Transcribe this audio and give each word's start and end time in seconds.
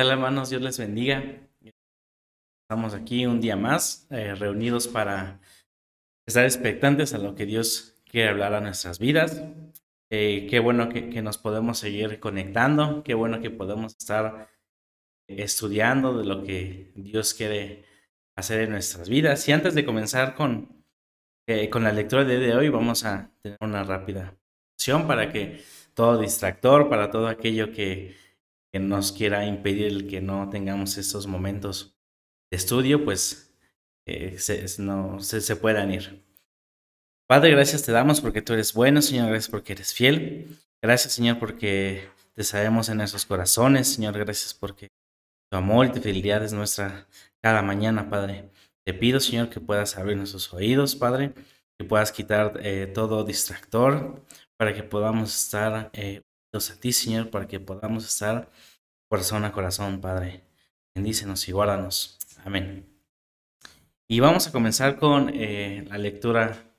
¿Qué 0.00 0.04
tal 0.04 0.12
hermanos? 0.12 0.48
Dios 0.48 0.62
les 0.62 0.78
bendiga. 0.78 1.22
Estamos 2.64 2.94
aquí 2.94 3.26
un 3.26 3.38
día 3.38 3.54
más, 3.54 4.06
eh, 4.08 4.34
reunidos 4.34 4.88
para 4.88 5.42
estar 6.26 6.46
expectantes 6.46 7.12
a 7.12 7.18
lo 7.18 7.34
que 7.34 7.44
Dios 7.44 8.00
quiere 8.10 8.30
hablar 8.30 8.54
a 8.54 8.62
nuestras 8.62 8.98
vidas. 8.98 9.42
Eh, 10.08 10.46
qué 10.48 10.58
bueno 10.58 10.88
que, 10.88 11.20
nos 11.20 11.36
podemos 11.36 11.76
seguir 11.76 12.18
conectando, 12.18 13.02
qué 13.02 13.12
bueno 13.12 13.42
que 13.42 13.50
podemos 13.50 13.94
estar 14.00 14.48
estudiando 15.28 16.16
de 16.16 16.24
lo 16.24 16.44
que 16.44 16.92
Dios 16.94 17.34
quiere 17.34 17.84
hacer 18.36 18.62
en 18.62 18.70
nuestras 18.70 19.06
vidas. 19.06 19.46
Y 19.50 19.52
antes 19.52 19.74
de 19.74 19.84
comenzar 19.84 20.34
con, 20.34 20.82
eh, 21.46 21.68
con 21.68 21.84
la 21.84 21.92
lectura 21.92 22.24
de 22.24 22.56
hoy, 22.56 22.70
vamos 22.70 23.04
a 23.04 23.30
tener 23.42 23.58
una 23.60 23.84
rápida 23.84 24.34
para 25.06 25.30
que 25.30 25.62
todo 25.92 26.18
distractor, 26.18 26.88
para 26.88 27.10
todo 27.10 27.28
aquello 27.28 27.70
que 27.70 28.16
que 28.72 28.78
nos 28.78 29.12
quiera 29.12 29.46
impedir 29.46 30.06
que 30.08 30.20
no 30.20 30.48
tengamos 30.50 30.96
estos 30.96 31.26
momentos 31.26 31.96
de 32.50 32.56
estudio, 32.56 33.04
pues 33.04 33.54
eh, 34.06 34.38
se, 34.38 34.82
no, 34.82 35.20
se, 35.20 35.56
puedan 35.56 35.92
ir. 35.92 36.24
Padre, 37.28 37.50
gracias 37.50 37.82
te 37.82 37.92
damos 37.92 38.20
porque 38.20 38.42
tú 38.42 38.52
eres 38.52 38.72
bueno, 38.74 39.02
Señor, 39.02 39.28
gracias 39.28 39.50
porque 39.50 39.72
eres 39.72 39.94
fiel. 39.94 40.58
Gracias, 40.82 41.12
Señor, 41.12 41.38
porque 41.38 42.08
te 42.34 42.42
sabemos 42.42 42.88
en 42.88 42.96
nuestros 42.98 43.26
corazones, 43.26 43.88
Señor, 43.88 44.18
gracias 44.18 44.54
porque 44.54 44.88
tu 45.50 45.58
amor 45.58 45.86
y 45.86 45.92
tu 45.92 46.00
fidelidad 46.00 46.42
es 46.42 46.52
nuestra 46.52 47.06
cada 47.42 47.62
mañana, 47.62 48.08
Padre. 48.08 48.50
Te 48.84 48.94
pido, 48.94 49.20
Señor, 49.20 49.50
que 49.50 49.60
puedas 49.60 49.96
abrir 49.96 50.16
nuestros 50.16 50.52
oídos, 50.52 50.96
Padre, 50.96 51.32
que 51.78 51.84
puedas 51.84 52.12
quitar 52.12 52.58
eh, 52.62 52.90
todo 52.92 53.24
distractor 53.24 54.24
para 54.58 54.74
que 54.74 54.82
podamos 54.82 55.44
estar 55.44 55.90
eh, 55.92 56.22
a 56.52 56.80
ti, 56.80 56.92
Señor, 56.92 57.30
para 57.30 57.46
que 57.46 57.60
podamos 57.60 58.04
estar 58.04 58.50
corazón 59.08 59.44
a 59.44 59.52
corazón, 59.52 60.00
Padre. 60.00 60.42
Bendícenos 60.94 61.48
y 61.48 61.52
guárdanos. 61.52 62.18
Amén. 62.44 62.86
Y 64.08 64.18
vamos 64.18 64.48
a 64.48 64.52
comenzar 64.52 64.98
con 64.98 65.30
eh, 65.32 65.84
la 65.88 65.96
lectura 65.96 66.74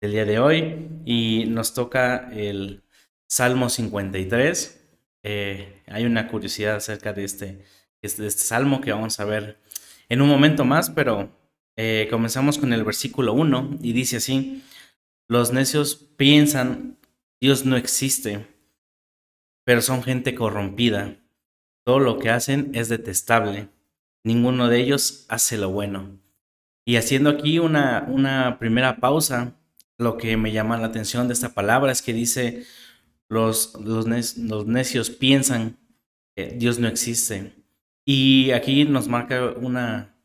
del 0.00 0.12
día 0.12 0.24
de 0.24 0.38
hoy 0.38 0.88
y 1.04 1.44
nos 1.48 1.74
toca 1.74 2.30
el 2.32 2.82
Salmo 3.28 3.68
53. 3.68 4.88
Eh, 5.22 5.82
hay 5.86 6.04
una 6.06 6.26
curiosidad 6.26 6.76
acerca 6.76 7.12
de 7.12 7.24
este, 7.24 7.62
este, 8.00 8.26
este, 8.26 8.42
salmo 8.42 8.80
que 8.80 8.92
vamos 8.92 9.20
a 9.20 9.26
ver 9.26 9.60
en 10.08 10.22
un 10.22 10.30
momento 10.30 10.64
más, 10.64 10.88
pero 10.88 11.30
eh, 11.76 12.08
comenzamos 12.10 12.56
con 12.56 12.72
el 12.72 12.84
versículo 12.84 13.34
1 13.34 13.80
y 13.82 13.92
dice 13.92 14.16
así, 14.16 14.64
los 15.28 15.52
necios 15.52 15.94
piensan 15.94 16.96
Dios 17.38 17.66
no 17.66 17.76
existe 17.76 18.46
pero 19.70 19.82
son 19.82 20.02
gente 20.02 20.34
corrompida. 20.34 21.14
Todo 21.84 22.00
lo 22.00 22.18
que 22.18 22.28
hacen 22.28 22.72
es 22.74 22.88
detestable. 22.88 23.68
Ninguno 24.24 24.66
de 24.66 24.80
ellos 24.80 25.26
hace 25.28 25.58
lo 25.58 25.70
bueno. 25.70 26.18
Y 26.84 26.96
haciendo 26.96 27.30
aquí 27.30 27.60
una, 27.60 28.04
una 28.08 28.58
primera 28.58 28.96
pausa, 28.96 29.54
lo 29.96 30.16
que 30.16 30.36
me 30.36 30.50
llama 30.50 30.76
la 30.76 30.88
atención 30.88 31.28
de 31.28 31.34
esta 31.34 31.50
palabra 31.54 31.92
es 31.92 32.02
que 32.02 32.12
dice, 32.12 32.64
los, 33.28 33.78
los, 33.80 34.08
los 34.38 34.66
necios 34.66 35.08
piensan 35.08 35.78
que 36.34 36.46
Dios 36.46 36.80
no 36.80 36.88
existe. 36.88 37.52
Y 38.04 38.50
aquí 38.50 38.84
nos 38.86 39.06
marca 39.06 39.52
una, 39.54 40.16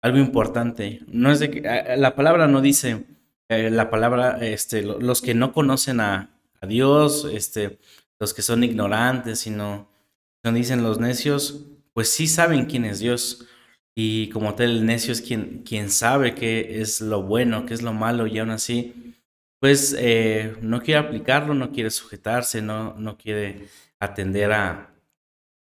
algo 0.00 0.16
importante. 0.16 1.02
No 1.08 1.30
es 1.30 1.40
de 1.40 1.50
que, 1.50 1.94
la 1.98 2.14
palabra 2.16 2.48
no 2.48 2.62
dice, 2.62 3.04
eh, 3.50 3.68
la 3.70 3.90
palabra, 3.90 4.38
este, 4.40 4.80
los 4.80 5.20
que 5.20 5.34
no 5.34 5.52
conocen 5.52 6.00
a, 6.00 6.30
a 6.62 6.66
Dios, 6.66 7.28
este, 7.30 7.78
los 8.22 8.34
que 8.34 8.42
son 8.42 8.62
ignorantes, 8.62 9.40
sino, 9.40 9.88
no 10.44 10.52
dicen 10.52 10.84
los 10.84 11.00
necios, 11.00 11.64
pues 11.92 12.08
sí 12.08 12.28
saben 12.28 12.66
quién 12.66 12.84
es 12.84 13.00
Dios. 13.00 13.48
Y 13.96 14.28
como 14.28 14.54
tal, 14.54 14.70
el 14.70 14.86
necio 14.86 15.10
es 15.10 15.20
quien, 15.20 15.64
quien 15.64 15.90
sabe 15.90 16.36
qué 16.36 16.80
es 16.80 17.00
lo 17.00 17.24
bueno, 17.24 17.66
qué 17.66 17.74
es 17.74 17.82
lo 17.82 17.92
malo, 17.92 18.28
y 18.28 18.38
aún 18.38 18.50
así, 18.50 19.16
pues 19.60 19.96
eh, 19.98 20.56
no 20.62 20.82
quiere 20.82 21.00
aplicarlo, 21.00 21.52
no 21.54 21.72
quiere 21.72 21.90
sujetarse, 21.90 22.62
no, 22.62 22.94
no 22.94 23.18
quiere 23.18 23.66
atender 23.98 24.52
a 24.52 24.94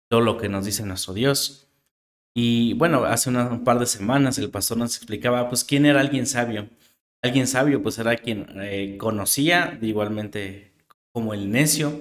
todo 0.09 0.21
lo 0.21 0.38
que 0.38 0.47
nos 0.47 0.63
dice 0.63 0.85
nuestro 0.85 1.13
Dios. 1.13 1.67
Y 2.33 2.71
bueno, 2.75 3.03
hace 3.03 3.31
un 3.31 3.65
par 3.65 3.79
de 3.79 3.85
semanas 3.85 4.38
el 4.38 4.49
pastor 4.49 4.77
nos 4.77 4.95
explicaba, 4.95 5.49
pues, 5.49 5.65
quién 5.65 5.85
era 5.85 5.99
alguien 5.99 6.25
sabio. 6.25 6.69
Alguien 7.21 7.47
sabio, 7.47 7.83
pues 7.83 7.99
era 7.99 8.15
quien 8.15 8.47
eh, 8.61 8.95
conocía, 8.97 9.77
igualmente 9.81 10.71
como 11.11 11.33
el 11.33 11.49
necio, 11.49 11.99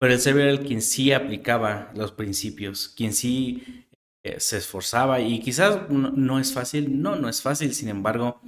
pero 0.00 0.14
el 0.14 0.20
sabio 0.20 0.42
era 0.42 0.50
el 0.52 0.66
quien 0.66 0.80
sí 0.80 1.12
aplicaba 1.12 1.92
los 1.94 2.10
principios, 2.12 2.88
quien 2.88 3.12
sí 3.12 3.86
eh, 4.24 4.40
se 4.40 4.56
esforzaba 4.56 5.20
y 5.20 5.40
quizás 5.40 5.90
no, 5.90 6.40
es 6.40 6.54
fácil, 6.54 7.02
no, 7.02 7.16
no 7.16 7.28
es 7.28 7.42
fácil, 7.42 7.74
sin 7.74 7.90
embargo, 7.90 8.40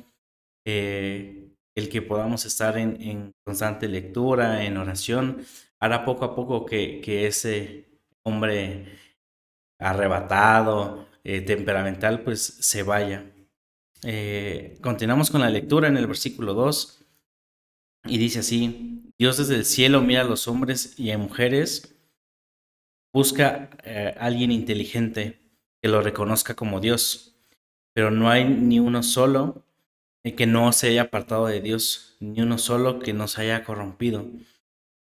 eh, 0.67 1.51
el 1.77 1.91
que 1.91 2.01
podamos 2.01 2.47
estar 2.47 2.79
en, 2.79 3.33
constante 3.45 3.87
lectura, 3.87 4.65
en 4.65 4.79
oración, 4.79 5.45
hará 5.79 6.07
poco 6.07 6.25
a 6.25 6.35
poco 6.35 6.65
que, 6.65 7.27
ese 7.27 8.01
hombre 8.25 8.87
arrebatado, 9.79 11.07
eh, 11.23 11.43
temperamental, 11.43 12.23
pues 12.23 12.41
se 12.41 12.83
vaya. 12.83 13.31
continuamos 14.81 15.31
con 15.31 15.43
la 15.43 15.51
lectura 15.51 15.89
en 15.89 15.99
el 15.99 16.07
versículo 16.07 16.55
2 16.55 17.05
y 18.07 18.19
dice 18.19 18.41
así, 18.41 19.12
Dios 19.23 19.37
desde 19.37 19.55
el 19.55 19.65
cielo 19.65 20.01
mira 20.01 20.23
a 20.23 20.25
los 20.25 20.49
hombres 20.49 20.99
y 20.99 21.13
a 21.13 21.17
mujeres, 21.17 21.95
busca 23.13 23.71
a 23.71 23.79
eh, 23.85 24.17
alguien 24.19 24.51
inteligente 24.51 25.39
que 25.81 25.89
lo 25.89 26.03
reconozca 26.03 26.57
como 26.57 26.81
Dios, 26.81 27.37
pero 27.93 28.11
no 28.11 28.31
hay 28.31 28.45
ni 28.45 28.81
uno 28.81 29.05
solo 29.05 29.65
que 30.25 30.47
no 30.47 30.73
se 30.73 30.89
haya 30.89 31.03
apartado 31.03 31.47
de 31.47 31.61
Dios, 31.61 32.17
ni 32.19 32.41
uno 32.41 32.59
solo 32.59 32.99
que 32.99 33.13
no 33.13 33.29
se 33.29 33.43
haya 33.43 33.63
corrompido, 33.63 34.27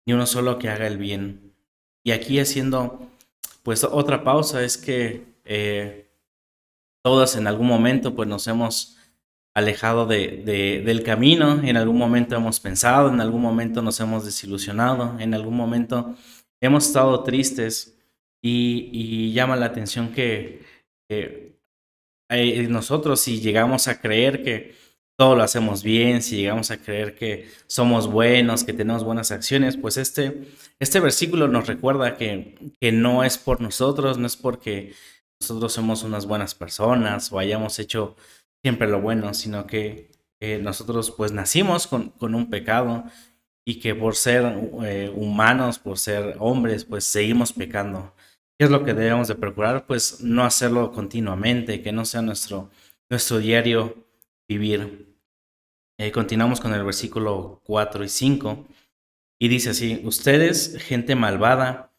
ni 0.08 0.14
uno 0.14 0.26
solo 0.26 0.58
que 0.58 0.70
haga 0.70 0.88
el 0.88 0.98
bien. 0.98 1.54
Y 2.04 2.10
aquí 2.10 2.40
haciendo 2.40 3.12
pues 3.62 3.84
otra 3.84 4.24
pausa 4.24 4.64
es 4.64 4.80
que 4.80 5.28
eh, 5.46 6.10
todos 7.04 7.36
en 7.36 7.46
algún 7.46 7.68
momento 7.68 8.16
pues 8.16 8.28
nos 8.28 8.48
hemos 8.48 8.98
alejado 9.58 10.06
de, 10.06 10.84
del 10.86 11.02
camino, 11.02 11.64
en 11.64 11.78
algún 11.78 11.98
momento 11.98 12.36
hemos 12.36 12.60
pensado, 12.60 13.10
en 13.10 13.20
algún 13.20 13.42
momento 13.42 13.82
nos 13.82 14.00
hemos 14.00 14.24
desilusionado, 14.24 15.20
en 15.20 15.34
algún 15.34 15.58
momento 15.58 16.16
hemos 16.62 16.86
estado 16.86 17.24
tristes. 17.24 17.96
Y, 18.44 19.34
llama 19.34 19.56
la 19.56 19.66
atención 19.66 20.14
que 20.14 20.62
nosotros 22.70 23.20
si 23.20 23.42
llegamos 23.42 23.88
a 23.88 24.00
creer 24.00 24.44
que 24.44 24.76
todo 25.18 25.36
lo 25.36 25.42
hacemos 25.42 25.82
bien, 25.82 26.22
si 26.22 26.38
llegamos 26.38 26.70
a 26.70 26.78
creer 26.78 27.16
que 27.16 27.50
somos 27.66 28.12
buenos, 28.12 28.64
que 28.64 28.74
tenemos 28.74 29.04
buenas 29.04 29.32
acciones, 29.32 29.76
pues 29.76 29.98
este, 29.98 30.44
este 30.80 31.00
versículo 31.00 31.48
nos 31.48 31.66
recuerda 31.66 32.16
que, 32.16 32.56
que 32.80 32.92
no 32.92 33.24
es 33.24 33.40
por 33.40 33.60
nosotros, 33.60 34.20
no 34.20 34.28
es 34.28 34.38
porque 34.38 34.94
nosotros 35.42 35.74
somos 35.74 36.04
unas 36.04 36.28
buenas 36.28 36.54
personas 36.54 37.32
o 37.32 37.40
hayamos 37.40 37.80
hecho 37.80 38.16
siempre 38.68 38.90
lo 38.90 39.00
bueno, 39.00 39.34
sino 39.34 39.66
que 39.66 40.12
nosotros 40.62 41.12
pues 41.12 41.32
nacimos 41.32 41.88
con, 41.88 42.10
con, 42.10 42.36
un 42.36 42.50
pecado 42.50 43.06
y 43.66 43.80
que 43.80 43.96
por 43.96 44.16
ser 44.18 44.44
eh, 44.84 45.10
humanos, 45.16 45.80
por 45.80 45.98
ser 45.98 46.36
hombres, 46.40 46.84
pues 46.84 47.06
seguimos 47.06 47.54
pecando. 47.54 48.14
¿Qué 48.58 48.66
es 48.66 48.70
lo 48.70 48.84
que 48.84 48.94
debemos 48.94 49.30
de 49.30 49.36
procurar? 49.36 49.86
Pues 49.88 50.22
no 50.22 50.44
hacerlo 50.44 50.92
continuamente, 50.92 51.82
que 51.82 51.94
no 51.94 52.04
sea 52.04 52.22
nuestro, 52.22 52.70
nuestro 53.10 53.40
diario 53.40 54.06
vivir. 54.50 55.16
Eh, 55.98 56.12
continuamos 56.12 56.60
con 56.60 56.74
el 56.74 56.84
versículo 56.84 57.62
4 57.64 58.04
y 58.04 58.10
5 58.10 58.68
y 59.40 59.48
dice 59.48 59.70
así, 59.70 60.02
ustedes, 60.04 60.78
gente 60.82 61.16
malvada, 61.16 61.94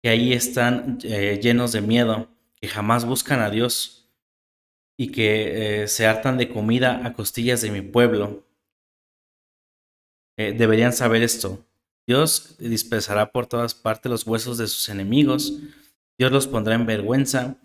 que 0.00 0.10
ahí 0.10 0.32
están 0.32 0.98
eh, 1.02 1.40
llenos 1.42 1.72
de 1.72 1.80
miedo, 1.80 2.28
que 2.60 2.68
jamás 2.68 3.04
buscan 3.04 3.40
a 3.40 3.50
Dios 3.50 4.03
y 4.96 5.10
que 5.10 5.82
eh, 5.82 5.88
se 5.88 6.06
hartan 6.06 6.38
de 6.38 6.48
comida 6.48 7.04
a 7.04 7.12
costillas 7.14 7.60
de 7.62 7.70
mi 7.70 7.82
pueblo. 7.82 8.44
Eh, 10.36 10.52
deberían 10.56 10.92
saber 10.92 11.22
esto. 11.22 11.64
Dios 12.06 12.56
dispersará 12.58 13.32
por 13.32 13.46
todas 13.46 13.74
partes 13.74 14.10
los 14.10 14.26
huesos 14.26 14.58
de 14.58 14.66
sus 14.66 14.88
enemigos. 14.88 15.58
Dios 16.18 16.30
los 16.30 16.46
pondrá 16.46 16.74
en 16.74 16.86
vergüenza 16.86 17.56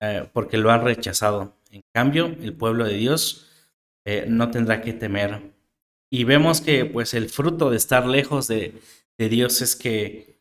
eh, 0.00 0.28
porque 0.32 0.56
lo 0.56 0.70
han 0.70 0.84
rechazado. 0.84 1.56
En 1.70 1.82
cambio, 1.92 2.26
el 2.26 2.54
pueblo 2.54 2.84
de 2.84 2.94
Dios 2.94 3.44
no 4.26 4.50
tendrá 4.50 4.80
que 4.80 4.94
temer. 4.94 5.52
Y 6.10 6.24
vemos 6.24 6.62
que 6.62 6.86
pues 6.86 7.12
el 7.12 7.28
fruto 7.28 7.68
de 7.68 7.76
estar 7.76 8.06
lejos 8.06 8.48
de, 8.48 8.80
Dios 9.18 9.60
es 9.60 9.76
que 9.76 10.40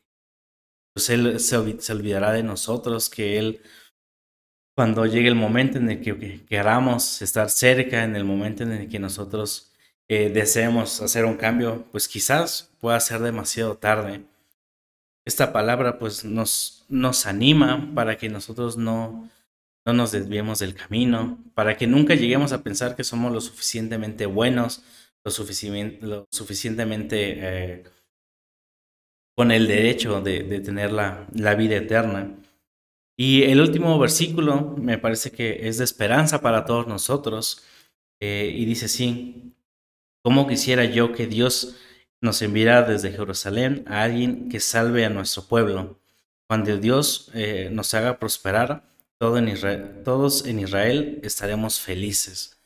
pues, 0.93 1.09
Él 1.09 1.37
se, 1.41 1.81
se 1.81 1.91
olvidará 1.91 2.31
de 2.31 2.43
nosotros, 2.43 3.09
que 3.09 3.37
Él 3.37 3.61
cuando 4.77 5.07
llegue 5.07 5.27
el 5.27 5.33
momento 5.33 5.79
en 5.79 5.89
el 5.89 6.01
que, 6.01 6.45
queramos 6.45 7.23
estar 7.23 7.49
cerca, 7.49 8.03
en 8.03 8.15
el 8.15 8.23
momento 8.23 8.61
en 8.61 8.73
el 8.73 8.87
que 8.87 8.99
nosotros 8.99 9.71
eh, 10.07 10.29
deseemos 10.29 11.01
hacer 11.01 11.25
un 11.25 11.35
cambio, 11.35 11.85
pues 11.91 12.07
quizás 12.07 12.69
pueda 12.79 12.99
ser 12.99 13.21
demasiado 13.21 13.77
tarde. 13.77 14.21
esta 15.25 15.51
palabra 15.51 15.97
pues 15.97 16.23
nos, 16.23 16.85
nos 16.89 17.25
anima 17.25 17.91
para 17.95 18.19
que 18.19 18.29
nosotros 18.29 18.77
no, 18.77 19.27
no 19.83 19.93
nos 19.93 20.11
desviemos 20.11 20.59
del 20.59 20.75
camino, 20.75 21.39
para 21.55 21.75
que 21.75 21.87
nunca 21.87 22.13
lleguemos 22.13 22.53
a 22.53 22.61
pensar 22.61 22.95
que 22.95 23.03
somos 23.03 23.33
lo 23.33 23.41
suficientemente 23.41 24.27
buenos, 24.27 24.83
lo, 25.23 25.31
lo 26.01 26.27
suficientemente 26.29 27.15
eh, 27.39 27.83
con 29.35 29.49
el 29.51 29.65
derecho 29.65 30.21
de, 30.21 30.43
tener 30.59 30.91
la, 30.91 31.25
la, 31.33 31.55
vida 31.55 31.77
eterna. 31.77 32.35
Y 33.17 33.43
el 33.43 33.59
último 33.59 33.97
versículo 33.97 34.75
me 34.77 34.99
parece 34.99 35.31
que 35.31 35.67
es 35.67 35.79
de 35.79 35.83
esperanza 35.83 36.39
para 36.41 36.65
todos 36.65 36.87
nosotros. 36.87 37.63
Eh, 38.19 38.53
y 38.55 38.65
dice 38.65 38.85
así, 38.85 39.55
¿cómo 40.23 40.47
quisiera 40.47 40.85
yo 40.85 41.13
que 41.13 41.25
Dios 41.25 41.77
nos 42.21 42.41
enviara 42.43 42.83
desde 42.83 43.11
Jerusalén 43.11 43.83
a 43.87 44.03
alguien 44.03 44.49
que 44.49 44.59
salve 44.59 45.03
a 45.03 45.09
nuestro 45.09 45.43
pueblo? 45.47 45.99
Cuando 46.47 46.77
Dios 46.77 47.31
eh, 47.33 47.69
nos 47.71 47.93
haga 47.95 48.19
prosperar, 48.19 48.87
todo 49.17 49.39
en 49.39 49.47
Israel, 49.49 50.03
todos 50.05 50.45
en 50.45 50.59
Israel 50.59 51.19
estaremos 51.23 51.79
felices. 51.79 52.59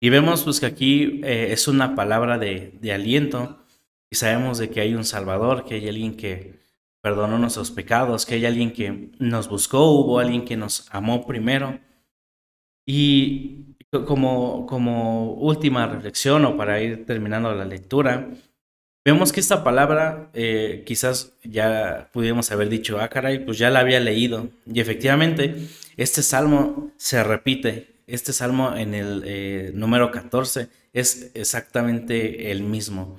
Y 0.00 0.10
vemos 0.10 0.44
pues 0.44 0.60
que 0.60 0.66
aquí 0.66 1.20
eh, 1.24 1.48
es 1.50 1.66
una 1.66 1.96
palabra 1.96 2.38
de, 2.38 2.78
de 2.80 2.92
aliento 2.92 3.64
y 4.08 4.16
sabemos 4.16 4.58
de 4.58 4.70
que 4.70 4.80
hay 4.80 4.94
un 4.94 5.04
Salvador, 5.04 5.64
que 5.64 5.74
hay 5.74 5.88
alguien 5.88 6.16
que 6.16 6.60
perdonó 7.06 7.38
nuestros 7.38 7.70
pecados, 7.70 8.26
que 8.26 8.34
hay 8.34 8.46
alguien 8.46 8.72
que 8.72 9.10
nos 9.20 9.48
buscó, 9.48 9.92
hubo 9.92 10.18
alguien 10.18 10.44
que 10.44 10.56
nos 10.56 10.88
amó 10.90 11.24
primero. 11.24 11.78
Y 12.84 13.76
como, 13.92 14.66
como 14.66 15.34
última 15.34 15.86
reflexión 15.86 16.44
o 16.44 16.56
para 16.56 16.82
ir 16.82 17.06
terminando 17.06 17.54
la 17.54 17.64
lectura, 17.64 18.28
vemos 19.04 19.32
que 19.32 19.38
esta 19.38 19.62
palabra 19.62 20.30
eh, 20.34 20.82
quizás 20.84 21.34
ya 21.44 22.10
pudiéramos 22.12 22.50
haber 22.50 22.70
dicho, 22.70 22.98
ah, 22.98 23.06
caray, 23.06 23.44
pues 23.44 23.56
ya 23.56 23.70
la 23.70 23.78
había 23.78 24.00
leído. 24.00 24.48
Y 24.66 24.80
efectivamente, 24.80 25.54
este 25.96 26.24
salmo 26.24 26.90
se 26.96 27.22
repite. 27.22 28.00
Este 28.08 28.32
salmo 28.32 28.76
en 28.76 28.94
el 28.94 29.22
eh, 29.24 29.70
número 29.74 30.10
14 30.10 30.68
es 30.92 31.30
exactamente 31.34 32.50
el 32.50 32.64
mismo. 32.64 33.16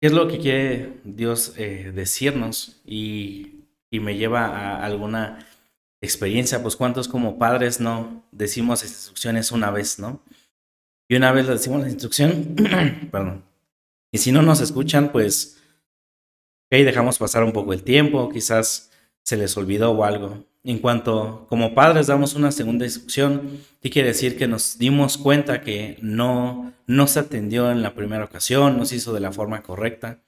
¿Qué 0.00 0.06
es 0.06 0.12
lo 0.12 0.28
que 0.28 0.38
quiere 0.38 1.00
Dios 1.04 1.54
eh, 1.56 1.90
decirnos? 1.92 2.80
Y, 2.86 3.64
y, 3.90 4.00
me 4.00 4.16
lleva 4.16 4.46
a 4.46 4.84
alguna 4.84 5.46
experiencia, 6.00 6.62
pues 6.62 6.76
cuántos 6.76 7.08
como 7.08 7.38
padres 7.38 7.80
no 7.80 8.24
decimos 8.30 8.84
instrucciones 8.84 9.50
una 9.50 9.70
vez, 9.70 9.98
¿no? 9.98 10.22
Y 11.08 11.16
una 11.16 11.32
vez 11.32 11.46
le 11.46 11.54
decimos 11.54 11.80
la 11.80 11.88
instrucción, 11.88 12.54
perdón. 13.10 13.44
Y 14.12 14.18
si 14.18 14.30
no 14.30 14.42
nos 14.42 14.60
escuchan, 14.60 15.10
pues, 15.10 15.58
ok, 16.66 16.78
dejamos 16.84 17.18
pasar 17.18 17.42
un 17.42 17.52
poco 17.52 17.72
el 17.72 17.82
tiempo, 17.82 18.28
quizás 18.28 18.90
se 19.24 19.36
les 19.36 19.56
olvidó 19.56 19.90
o 19.90 20.04
algo. 20.04 20.44
En 20.64 20.78
cuanto 20.78 21.46
como 21.48 21.74
padres 21.74 22.08
damos 22.08 22.34
una 22.34 22.52
segunda 22.52 22.84
instrucción, 22.84 23.60
¿qué 23.80 23.90
quiere 23.90 24.08
decir? 24.08 24.36
Que 24.36 24.48
nos 24.48 24.78
dimos 24.78 25.16
cuenta 25.16 25.62
que 25.62 25.98
no, 26.02 26.72
no 26.86 27.06
se 27.06 27.20
atendió 27.20 27.70
en 27.70 27.82
la 27.82 27.94
primera 27.94 28.24
ocasión, 28.24 28.76
no 28.76 28.84
se 28.84 28.96
hizo 28.96 29.12
de 29.12 29.20
la 29.20 29.32
forma 29.32 29.62
correcta. 29.62 30.20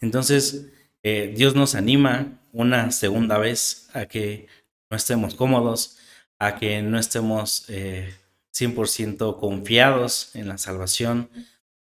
Entonces, 0.00 0.66
eh, 1.02 1.32
Dios 1.36 1.54
nos 1.54 1.74
anima 1.74 2.40
una 2.52 2.90
segunda 2.90 3.38
vez 3.38 3.88
a 3.92 4.06
que 4.06 4.48
no 4.90 4.96
estemos 4.96 5.34
cómodos, 5.34 5.98
a 6.38 6.56
que 6.56 6.82
no 6.82 6.98
estemos 6.98 7.68
100% 7.68 9.30
eh, 9.30 9.40
confiados 9.40 10.34
en 10.34 10.48
la 10.48 10.58
salvación, 10.58 11.30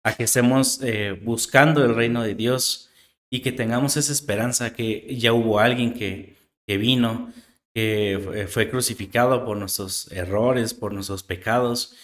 a 0.05 0.15
que 0.15 0.25
estemos 0.25 0.81
eh, 0.83 1.21
buscando 1.23 1.85
el 1.85 1.95
reino 1.95 2.23
de 2.23 2.35
Dios 2.35 2.91
y 3.31 3.41
que 3.41 3.53
tengamos 3.53 3.97
esa 3.97 4.13
esperanza 4.13 4.73
que 4.73 5.17
ya 5.19 5.33
hubo 5.33 5.59
alguien 5.59 5.95
que, 5.95 6.37
que 6.67 6.77
vino, 6.79 7.33
que 7.79 8.49
fue 8.51 8.69
crucificado 8.69 9.45
por 9.45 9.57
nuestros 9.57 10.11
errores, 10.11 10.75
por 10.75 10.93
nuestros 10.93 11.23
pecados, 11.23 11.95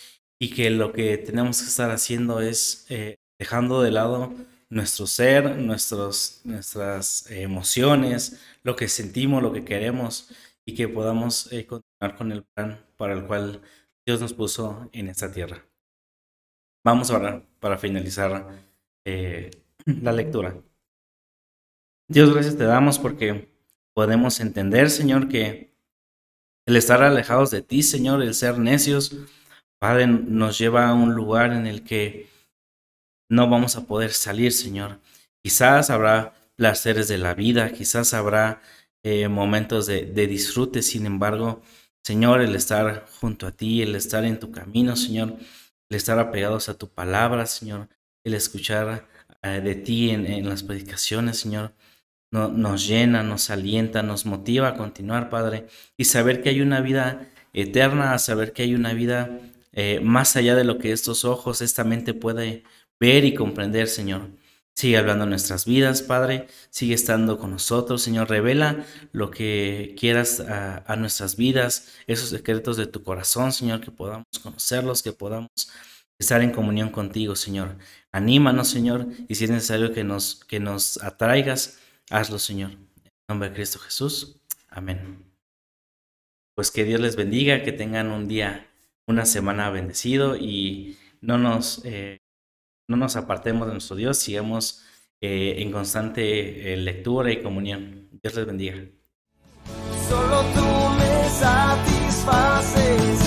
y 0.40 0.54
que 0.54 0.70
lo 0.70 0.92
que 0.92 1.18
tenemos 1.18 1.60
que 1.60 1.66
estar 1.66 1.90
haciendo 1.90 2.40
es 2.40 2.86
eh, 2.90 3.16
dejando 3.40 3.82
de 3.82 3.90
lado 3.90 4.32
nuestro 4.70 5.08
ser, 5.08 5.56
nuestras 5.56 7.28
emociones, 7.28 8.40
lo 8.62 8.76
que 8.76 8.86
sentimos, 8.86 9.42
lo 9.42 9.52
que 9.52 9.64
queremos, 9.64 10.30
y 10.64 10.76
que 10.76 10.86
podamos 10.86 11.52
eh, 11.52 11.66
continuar 11.66 12.16
con 12.16 12.30
el 12.30 12.44
plan 12.44 12.86
para 12.96 13.14
el 13.14 13.26
cual 13.26 13.60
Dios 14.06 14.20
nos 14.20 14.32
puso 14.32 14.88
en 14.92 15.08
esta 15.08 15.32
tierra. 15.32 15.66
Vamos 16.84 17.10
ahora 17.10 17.44
para 17.58 17.78
finalizar 17.78 18.48
eh, 19.04 19.50
la 19.86 20.12
lectura. 20.12 20.56
Dios, 22.08 22.32
gracias 22.32 22.56
te 22.56 22.64
damos 22.64 23.00
porque 23.00 23.53
podemos 23.94 24.40
entender, 24.40 24.90
Señor, 24.90 25.28
que 25.28 25.72
el 26.66 26.76
estar 26.76 27.02
alejados 27.02 27.50
de 27.50 27.62
ti, 27.62 27.82
Señor, 27.82 28.22
el 28.22 28.34
ser 28.34 28.58
necios, 28.58 29.16
Padre, 29.78 30.06
nos 30.06 30.58
lleva 30.58 30.88
a 30.88 30.94
un 30.94 31.14
lugar 31.14 31.52
en 31.52 31.66
el 31.66 31.84
que 31.84 32.28
no 33.30 33.48
vamos 33.48 33.76
a 33.76 33.86
poder 33.86 34.12
salir, 34.12 34.52
Señor. 34.52 35.00
Quizás 35.42 35.90
habrá 35.90 36.34
placeres 36.56 37.08
de 37.08 37.18
la 37.18 37.34
vida, 37.34 37.70
quizás 37.70 38.14
habrá 38.14 38.62
eh, 39.02 39.28
momentos 39.28 39.86
de, 39.86 40.04
disfrute, 40.26 40.82
sin 40.82 41.04
embargo, 41.06 41.62
Señor, 42.02 42.40
el 42.40 42.54
estar 42.54 43.06
junto 43.20 43.46
a 43.46 43.52
ti, 43.52 43.82
el 43.82 43.94
estar 43.94 44.24
en 44.24 44.38
tu 44.38 44.50
camino, 44.50 44.96
Señor, 44.96 45.36
el 45.90 45.96
estar 45.96 46.18
apegados 46.18 46.68
a 46.68 46.78
tu 46.78 46.88
palabra, 46.88 47.46
Señor, 47.46 47.88
el 48.24 48.34
escuchar 48.34 49.06
eh, 49.42 49.60
de 49.60 49.74
ti 49.74 50.10
en 50.10 50.48
las 50.48 50.62
predicaciones, 50.62 51.38
Señor, 51.38 51.72
nos 52.34 52.86
llena, 52.86 53.22
nos 53.22 53.50
alienta, 53.50 54.02
nos 54.02 54.26
motiva 54.26 54.68
a 54.68 54.74
continuar, 54.74 55.30
Padre, 55.30 55.66
y 55.96 56.04
saber 56.04 56.42
que 56.42 56.48
hay 56.48 56.60
una 56.60 56.80
vida 56.80 57.28
eterna, 57.52 58.18
saber 58.18 58.52
que 58.52 58.62
hay 58.62 58.74
una 58.74 58.92
vida 58.92 59.38
eh, 59.72 60.00
más 60.02 60.34
allá 60.36 60.56
de 60.56 60.64
lo 60.64 60.78
que 60.78 60.92
estos 60.92 61.24
ojos, 61.24 61.62
esta 61.62 61.84
mente 61.84 62.12
puede 62.12 62.64
ver 62.98 63.24
y 63.24 63.34
comprender, 63.34 63.88
Señor. 63.88 64.30
Sigue 64.74 64.96
hablando 64.96 65.24
nuestras 65.26 65.64
vidas, 65.64 66.02
Padre. 66.02 66.48
Sigue 66.70 66.94
estando 66.94 67.38
con 67.38 67.52
nosotros, 67.52 68.02
Señor. 68.02 68.28
Revela 68.28 68.84
lo 69.12 69.30
que 69.30 69.94
quieras 69.96 70.40
a, 70.40 70.82
a, 70.92 70.96
nuestras 70.96 71.36
vidas, 71.36 71.92
esos 72.08 72.30
secretos 72.30 72.76
de 72.76 72.86
tu 72.86 73.04
corazón, 73.04 73.52
Señor, 73.52 73.80
que 73.80 73.92
podamos 73.92 74.26
conocerlos, 74.42 75.04
que 75.04 75.12
podamos 75.12 75.50
estar 76.18 76.42
en 76.42 76.50
comunión 76.50 76.90
contigo, 76.90 77.36
Señor. 77.36 77.76
Anímanos, 78.10 78.68
Señor, 78.68 79.06
y 79.28 79.36
si 79.36 79.44
es 79.44 79.50
necesario 79.50 79.92
que 79.92 80.02
nos, 80.02 80.44
que 80.46 80.58
nos 80.58 81.00
atraigas 81.02 81.78
Hazlo, 82.10 82.38
Señor. 82.38 82.72
En 82.72 83.12
nombre 83.28 83.48
de 83.48 83.54
Cristo 83.54 83.78
Jesús. 83.78 84.40
Amén. 84.68 85.24
Pues 86.54 86.70
que 86.70 86.84
Dios 86.84 87.00
les 87.00 87.16
bendiga, 87.16 87.62
que 87.62 87.72
tengan 87.72 88.12
un 88.12 88.28
día, 88.28 88.68
una 89.06 89.26
semana 89.26 89.70
bendecido 89.70 90.36
y 90.36 90.96
no 91.20 91.38
nos, 91.38 91.82
eh, 91.84 92.18
no 92.88 92.96
nos 92.96 93.16
apartemos 93.16 93.66
de 93.66 93.72
nuestro 93.72 93.96
Dios, 93.96 94.18
sigamos 94.18 94.84
eh, 95.20 95.56
en 95.58 95.72
constante 95.72 96.72
eh, 96.72 96.76
lectura 96.76 97.32
y 97.32 97.42
comunión. 97.42 98.08
Dios 98.22 98.34
les 98.34 98.46
bendiga. 98.46 98.76
Solo 100.08 100.42
tú 100.54 100.66
me 100.98 101.28
satisfaces. 101.30 103.23